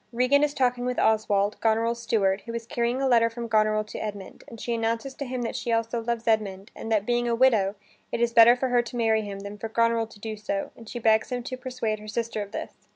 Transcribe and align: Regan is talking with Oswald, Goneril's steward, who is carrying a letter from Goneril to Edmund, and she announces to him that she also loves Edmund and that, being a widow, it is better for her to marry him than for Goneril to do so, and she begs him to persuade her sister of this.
Regan 0.11 0.43
is 0.43 0.55
talking 0.55 0.83
with 0.83 0.97
Oswald, 0.97 1.57
Goneril's 1.61 2.01
steward, 2.01 2.41
who 2.47 2.55
is 2.55 2.65
carrying 2.65 2.99
a 2.99 3.07
letter 3.07 3.29
from 3.29 3.47
Goneril 3.47 3.83
to 3.83 3.99
Edmund, 3.99 4.43
and 4.47 4.59
she 4.59 4.73
announces 4.73 5.13
to 5.13 5.25
him 5.27 5.43
that 5.43 5.55
she 5.55 5.71
also 5.71 6.01
loves 6.01 6.27
Edmund 6.27 6.71
and 6.75 6.91
that, 6.91 7.05
being 7.05 7.27
a 7.27 7.35
widow, 7.35 7.75
it 8.11 8.19
is 8.19 8.33
better 8.33 8.55
for 8.55 8.69
her 8.69 8.81
to 8.81 8.95
marry 8.97 9.21
him 9.21 9.41
than 9.41 9.59
for 9.59 9.69
Goneril 9.69 10.07
to 10.07 10.19
do 10.19 10.35
so, 10.37 10.71
and 10.75 10.89
she 10.89 10.97
begs 10.97 11.31
him 11.31 11.43
to 11.43 11.55
persuade 11.55 11.99
her 11.99 12.07
sister 12.07 12.41
of 12.41 12.51
this. 12.51 12.87